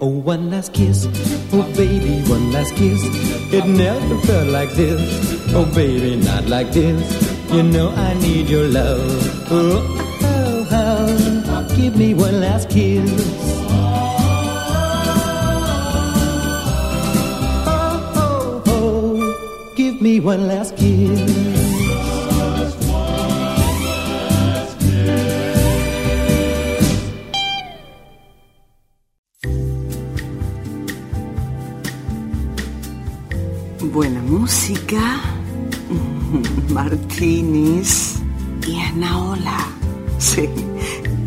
Oh, 0.00 0.06
one 0.06 0.48
last 0.48 0.72
kiss. 0.74 1.08
Oh, 1.52 1.64
baby, 1.76 2.22
one 2.30 2.52
last 2.52 2.72
kiss. 2.76 3.00
It 3.52 3.66
never 3.66 4.18
felt 4.18 4.46
like 4.46 4.70
this. 4.74 5.41
Oh, 5.54 5.66
baby, 5.74 6.16
not 6.16 6.46
like 6.48 6.72
this. 6.72 7.00
You 7.52 7.62
know 7.62 7.90
I 7.90 8.14
need 8.14 8.48
your 8.48 8.66
love. 8.68 9.50
Oh, 9.50 9.84
oh, 10.22 10.68
oh. 10.72 11.76
Give 11.76 11.94
me 11.96 12.14
one 12.14 12.40
last 12.40 12.70
kiss. 12.70 13.10
Oh, 17.66 18.12
oh, 18.16 18.62
oh, 18.66 19.72
give 19.76 20.00
me 20.00 20.20
one 20.20 20.46
last 20.48 20.76
kiss. 20.76 21.20
Buena 33.92 34.22
música, 34.22 35.20
martinis 36.72 38.18
y 38.66 38.80
Enaola. 38.80 39.68
Sí, 40.18 40.48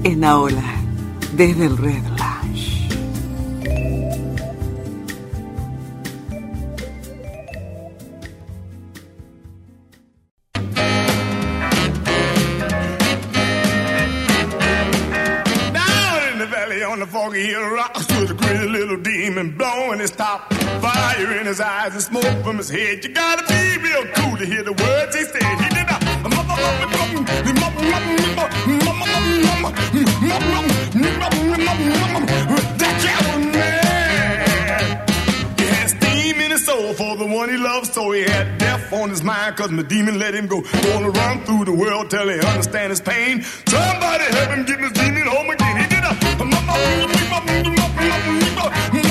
Enaola, 0.03 0.63
desde 1.33 1.65
el 1.65 1.77
Red 1.77 2.03
Lounge. 2.17 2.89
Down 15.73 16.33
in 16.33 16.39
the 16.39 16.47
valley 16.47 16.83
on 16.83 16.99
the 16.99 17.05
foggy 17.07 17.45
hill 17.47 17.74
and 21.95 22.03
smoke 22.03 22.43
from 22.43 22.57
his 22.57 22.69
head. 22.69 23.03
You 23.05 23.11
gotta 23.13 23.43
be 23.47 23.77
real 23.81 24.05
cool 24.15 24.37
to 24.37 24.45
hear 24.45 24.63
the 24.63 24.73
words 24.73 25.15
he 25.15 25.23
said. 25.23 25.41
He 25.41 25.69
did 25.69 25.87
a 25.87 25.97
that 32.77 32.95
cat 33.01 33.21
was 33.31 33.45
mad. 33.55 35.09
He 35.57 35.65
had 35.65 35.89
steam 35.89 36.41
in 36.41 36.51
his 36.51 36.65
soul 36.65 36.93
for 36.93 37.15
the 37.15 37.25
one 37.25 37.49
he 37.49 37.57
loved, 37.57 37.93
so 37.93 38.11
he 38.11 38.23
had 38.23 38.57
death 38.57 38.91
on 38.91 39.09
his 39.09 39.23
mind, 39.23 39.55
cause 39.55 39.71
my 39.71 39.83
demon 39.83 40.19
let 40.19 40.35
him 40.35 40.47
go. 40.47 40.61
Gonna 40.61 41.09
run 41.11 41.45
through 41.45 41.63
the 41.65 41.73
world 41.73 42.09
till 42.11 42.27
he 42.27 42.39
understand 42.39 42.89
his 42.89 42.99
pain. 42.99 43.41
Somebody 43.41 44.25
help 44.35 44.49
him 44.49 44.65
get 44.65 44.79
his 44.81 44.91
demon 44.91 45.27
home 45.27 45.49
again. 45.49 45.77
He 45.77 45.87
did 45.87 46.03
a 46.03 46.15
that 48.95 49.04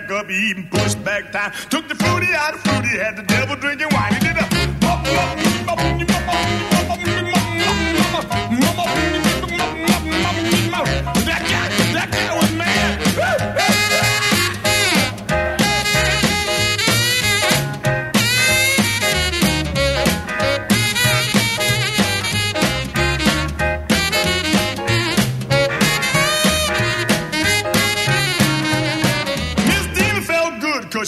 back 0.00 0.10
up, 0.10 0.30
he 0.30 0.50
even 0.50 0.68
pushed 0.68 1.02
back 1.04 1.32
time. 1.32 1.52
Took 1.68 1.88
the 1.88 1.94
fruity 1.94 2.32
out 2.32 2.54
of 2.54 2.60
fruity, 2.60 2.98
had 2.98 3.16
the 3.16 3.22
devil 3.22 3.56
drinking 3.56 3.88
wine. 3.92 4.14
He 4.14 4.20
did 4.20 4.36
a 4.36 4.50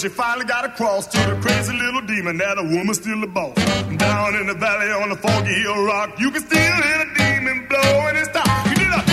she 0.03 0.09
finally 0.09 0.45
got 0.45 0.65
across 0.65 1.07
to 1.07 1.17
the 1.19 1.39
crazy 1.41 1.73
little 1.73 2.01
demon 2.01 2.37
that 2.37 2.59
a 2.59 2.63
woman's 2.65 2.97
still 2.99 3.23
a 3.23 3.27
boss. 3.29 3.55
Down 3.55 4.35
in 4.35 4.49
the 4.49 4.55
valley 4.55 4.91
on 4.91 5.11
the 5.11 5.17
foggy 5.17 5.55
hill 5.55 5.85
rock, 5.85 6.19
you 6.19 6.29
can 6.33 6.43
still 6.43 6.59
hear 6.59 6.99
the 6.99 7.09
demon 7.15 7.67
blowing 7.69 8.17
his 8.17 8.27
top. 8.35 8.67
He 8.67 8.75
did 8.75 8.91
that 8.91 9.07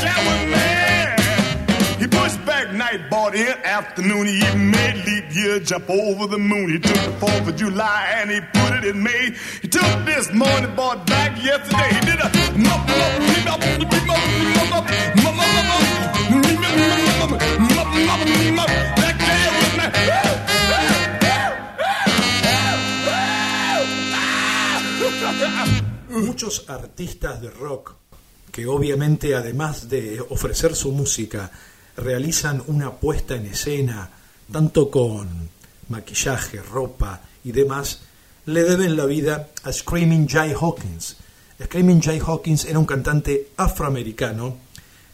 cat 0.00 0.20
was 0.26 0.42
mad. 0.56 2.00
He 2.00 2.06
pushed 2.06 2.46
back 2.46 2.72
night, 2.72 3.10
bought 3.10 3.34
in 3.34 3.58
afternoon. 3.62 4.26
He 4.26 4.38
even 4.38 4.70
made 4.70 5.05
jump 5.64 5.88
over 5.88 6.26
the 6.26 6.38
moon. 6.38 6.70
He 6.70 6.78
took 6.78 6.94
the 6.94 7.26
4th 7.26 7.48
of 7.48 7.56
July 7.56 8.14
and 8.16 8.30
he 8.30 8.40
put 8.40 8.72
it 8.78 8.84
in 8.84 9.02
May. 9.02 9.32
He 9.62 9.68
took 9.68 10.04
this 10.04 10.32
morning, 10.32 10.74
bought 10.74 11.06
back 11.06 11.42
yesterday. 11.42 11.94
He 11.94 12.00
did 12.06 12.20
a. 12.20 12.36
Muchos 26.08 26.64
artistas 26.68 27.40
de 27.42 27.50
rock 27.50 27.94
que 28.52 28.66
obviamente 28.66 29.34
además 29.34 29.88
de 29.88 30.20
ofrecer 30.20 30.74
su 30.74 30.92
música 30.92 31.50
realizan 31.96 32.62
una 32.66 32.92
puesta 32.92 33.36
en 33.36 33.46
escena 33.46 34.15
tanto 34.50 34.90
con 34.90 35.48
maquillaje, 35.88 36.60
ropa 36.60 37.20
y 37.44 37.52
demás, 37.52 38.00
le 38.46 38.62
deben 38.62 38.96
la 38.96 39.06
vida 39.06 39.48
a 39.64 39.72
Screaming 39.72 40.28
Jay 40.28 40.54
Hawkins. 40.58 41.16
Screaming 41.62 42.00
Jay 42.00 42.20
Hawkins 42.24 42.64
era 42.64 42.78
un 42.78 42.86
cantante 42.86 43.48
afroamericano 43.56 44.58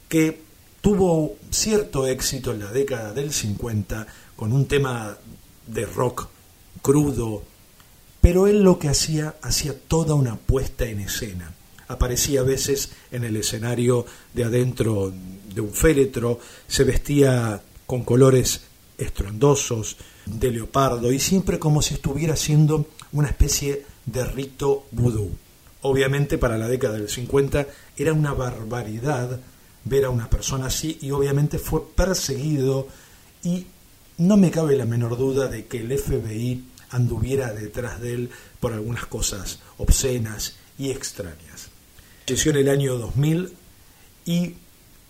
que 0.09 0.43
tuvo 0.81 1.37
cierto 1.51 2.07
éxito 2.07 2.53
en 2.53 2.61
la 2.61 2.73
década 2.73 3.13
del 3.13 3.33
50 3.33 4.07
con 4.37 4.53
un 4.53 4.67
tema 4.67 5.17
de 5.67 5.87
rock 5.87 6.29
crudo, 6.83 7.43
pero 8.21 8.47
él 8.47 8.63
lo 8.63 8.79
que 8.79 8.89
hacía, 8.89 9.37
hacía 9.41 9.75
toda 9.89 10.15
una 10.15 10.37
puesta 10.37 10.85
en 10.85 11.01
escena. 11.01 11.55
Aparecía 11.89 12.41
a 12.41 12.45
veces 12.45 12.91
en 13.11 13.25
el 13.25 13.37
escenario 13.37 14.05
de 14.35 14.45
adentro 14.45 15.13
de 15.55 15.61
un 15.61 15.73
féretro, 15.73 16.41
se 16.67 16.85
vestía 16.85 17.63
con 17.87 18.05
colores 18.05 18.63
estrondosos, 18.99 19.97
de 20.27 20.51
leopardo, 20.51 21.13
y 21.13 21.19
siempre 21.19 21.59
como 21.59 21.83
si 21.83 21.95
estuviera 21.95 22.35
haciendo 22.35 22.87
una 23.13 23.29
especie 23.29 23.85
de 24.07 24.25
rito 24.25 24.87
vudú. 24.91 25.31
Obviamente 25.83 26.39
para 26.39 26.59
la 26.59 26.69
década 26.69 26.95
del 26.95 27.09
50 27.09 27.67
era 27.97 28.13
una 28.13 28.33
barbaridad 28.33 29.41
ver 29.85 30.05
a 30.05 30.11
una 30.11 30.31
persona 30.31 30.67
así 30.67 30.99
y 31.01 31.11
obviamente 31.11 31.59
fue 31.59 31.85
perseguido 31.89 32.87
y 33.43 33.67
no 34.19 34.37
me 34.37 34.51
cabe 34.51 34.77
la 34.77 34.85
menor 34.85 35.17
duda 35.17 35.49
de 35.49 35.67
que 35.67 35.79
el 35.79 35.99
FBI 35.99 36.65
anduviera 36.91 37.53
detrás 37.53 38.01
de 38.01 38.15
él 38.15 38.31
por 38.61 38.73
algunas 38.73 39.07
cosas 39.07 39.59
obscenas 39.79 40.55
y 40.79 40.91
extrañas. 40.91 41.71
Falleció 42.27 42.53
en 42.53 42.59
el 42.59 42.69
año 42.69 42.99
2000 42.99 43.53
y 44.25 44.55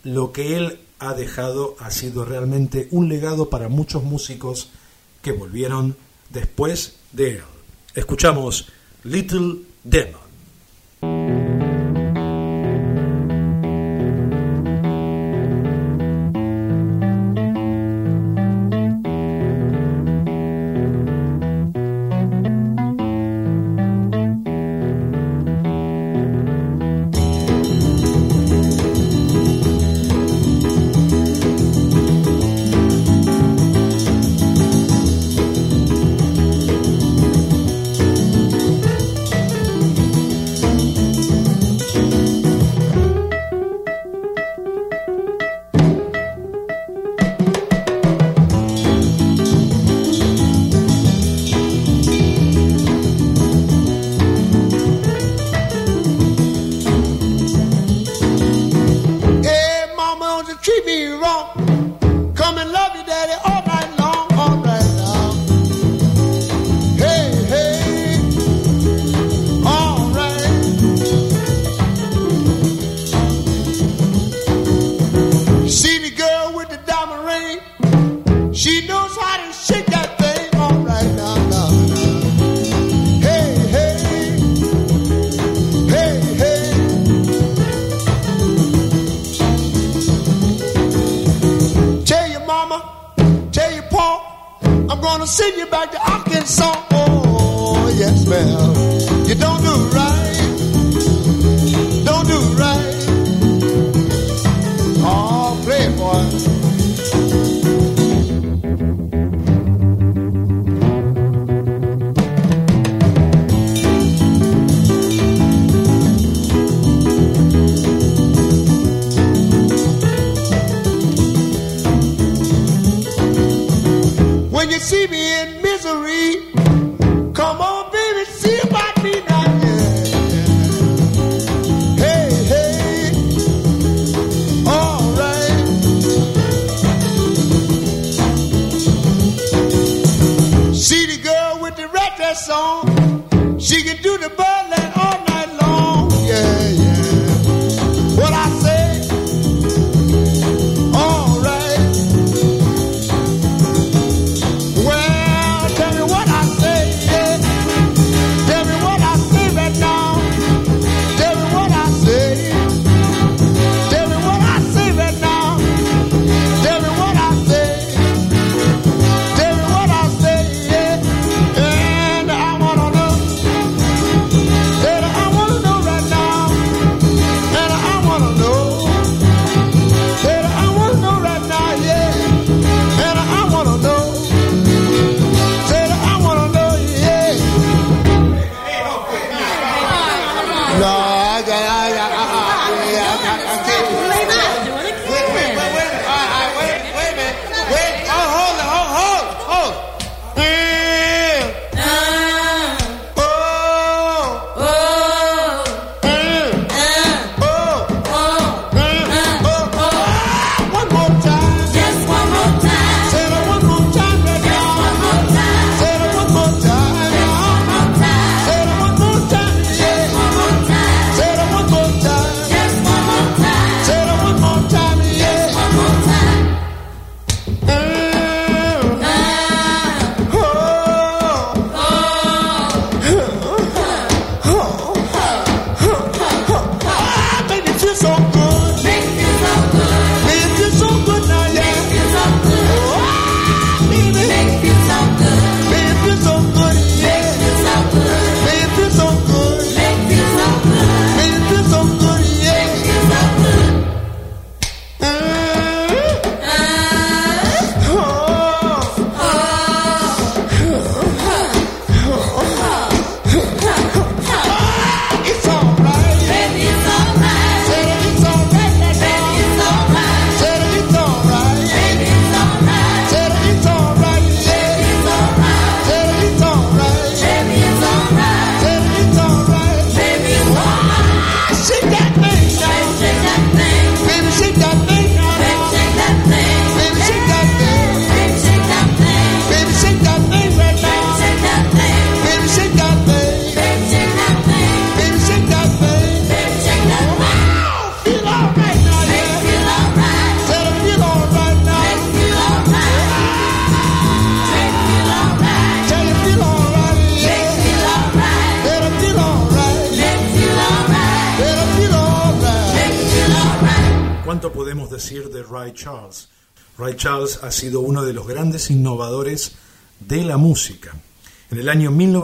lo 0.05 0.33
que 0.33 0.57
él 0.57 0.81
ha 1.03 1.15
dejado 1.15 1.77
ha 1.79 1.91
sido 1.91 2.25
realmente 2.25 2.89
un 2.91 3.09
legado 3.09 3.51
para 3.51 3.69
muchos 3.69 4.03
músicos 4.03 4.71
que 5.21 5.33
volvieron 5.33 5.97
después 6.31 6.97
de 7.13 7.37
él. 7.37 7.43
Escuchamos 7.95 8.69
Little 9.05 9.63
Demon. 9.85 10.32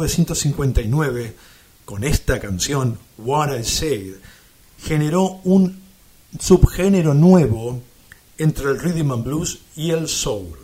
1959, 0.09 1.37
con 1.85 2.03
esta 2.03 2.41
canción, 2.41 2.99
What 3.19 3.57
I 3.59 3.65
Said, 3.65 4.15
generó 4.83 5.41
un 5.45 5.81
subgénero 6.39 7.15
nuevo 7.15 7.83
entre 8.39 8.71
el 8.71 8.81
rhythm 8.81 9.13
and 9.13 9.25
blues 9.25 9.61
y 9.77 9.91
el 9.91 10.09
soul. 10.09 10.57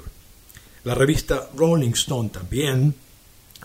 La 0.84 0.94
revista 0.94 1.50
Rolling 1.56 1.92
Stone 1.92 2.30
también 2.30 2.94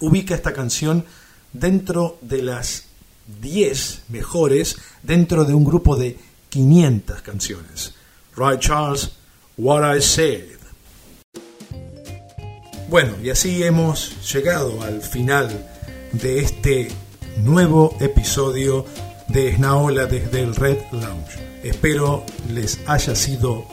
ubica 0.02 0.36
esta 0.36 0.54
canción 0.54 1.06
dentro 1.54 2.18
de 2.22 2.42
las 2.42 2.86
10 3.42 4.04
mejores 4.10 4.78
dentro 5.04 5.46
de 5.46 5.54
un 5.54 5.64
grupo 5.64 5.96
de 5.96 6.18
500 6.50 7.22
canciones. 7.22 7.94
Ray 8.36 8.58
Charles, 8.60 9.12
What 9.58 9.96
I 9.96 10.02
Said. 10.02 10.59
Bueno, 12.90 13.14
y 13.24 13.30
así 13.30 13.62
hemos 13.62 14.34
llegado 14.34 14.82
al 14.82 15.04
final 15.04 15.70
de 16.12 16.40
este 16.40 16.88
nuevo 17.38 17.96
episodio 18.00 18.84
de 19.28 19.50
Esnaola 19.50 20.08
desde 20.08 20.42
el 20.42 20.56
Red 20.56 20.80
Lounge. 20.92 21.38
Espero 21.62 22.26
les 22.52 22.80
haya 22.88 23.16
sido 23.16 23.68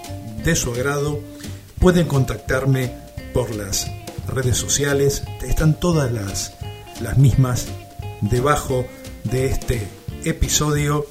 de 0.45 0.55
su 0.55 0.71
agrado. 0.73 1.19
Pueden 1.79 2.07
contactarme 2.07 2.93
por 3.33 3.55
las 3.55 3.91
redes 4.29 4.59
sociales, 4.59 5.23
están 5.43 5.81
todas 5.81 6.13
las, 6.13 6.53
las 7.01 7.17
mismas 7.17 7.69
debajo 8.21 8.85
de 9.25 9.47
este 9.47 9.89
episodio 10.25 11.07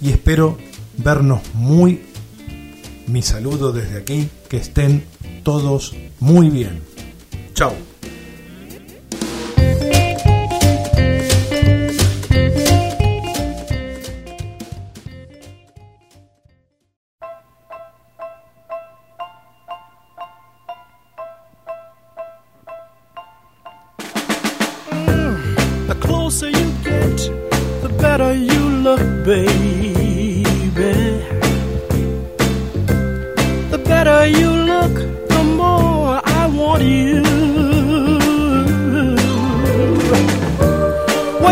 y 0.00 0.12
espero 0.12 0.58
vernos 0.96 1.40
muy 1.54 2.04
mi 3.08 3.20
saludo 3.20 3.72
desde 3.72 3.98
aquí, 3.98 4.28
que 4.48 4.58
estén 4.58 5.04
todos 5.42 5.92
muy 6.20 6.48
bien. 6.48 6.91
Chao. 7.54 7.91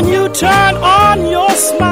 When 0.01 0.09
you 0.09 0.31
turn 0.31 0.77
on 0.77 1.27
your 1.29 1.51
smile, 1.51 1.90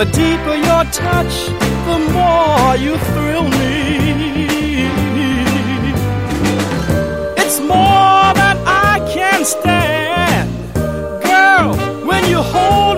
The 0.00 0.06
deeper 0.06 0.54
your 0.54 0.84
touch, 0.84 1.34
the 1.84 1.98
more 2.16 2.74
you 2.76 2.96
thrill 3.12 3.46
me. 3.60 4.88
It's 7.36 7.60
more 7.60 8.32
than 8.40 8.56
I 8.64 9.06
can 9.12 9.44
stand. 9.44 10.48
Girl, 11.22 11.74
when 12.06 12.24
you 12.30 12.38
hold 12.38 12.89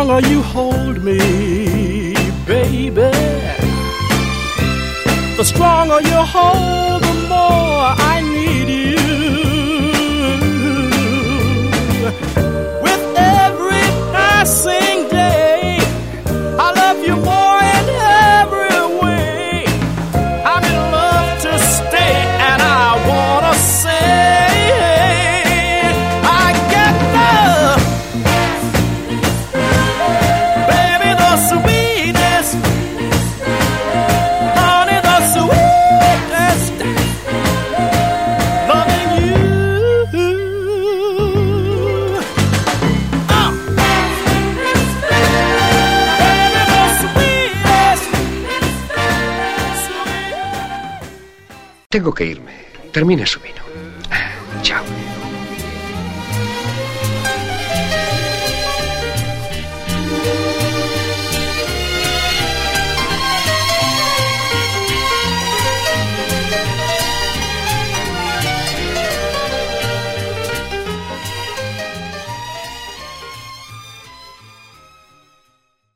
stronger 0.00 0.26
you 0.28 0.40
hold 0.40 1.04
me, 1.04 1.18
baby. 2.46 3.10
The 5.36 5.44
stronger 5.44 6.00
you 6.00 6.20
hold, 6.34 7.02
the 7.02 7.14
more 7.28 7.94
I 8.12 8.22
need 8.22 8.68
you. 8.68 9.09
Tengo 51.92 52.14
que 52.14 52.24
irme. 52.24 52.52
Termine 52.92 53.26
su 53.26 53.40
vino. 53.40 53.59